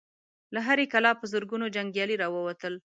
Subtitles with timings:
[0.53, 2.73] له هرې کلا په زرګونو جنګيالي را ووتل.